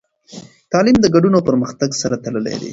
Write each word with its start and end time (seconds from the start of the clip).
تعلیم 0.71 0.97
د 1.01 1.05
ګډون 1.15 1.33
او 1.35 1.47
پرمختګ 1.49 1.89
سره 2.01 2.15
تړلی 2.25 2.55
دی. 2.61 2.69